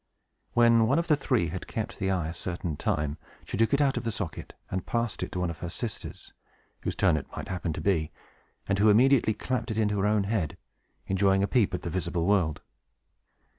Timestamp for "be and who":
7.81-8.89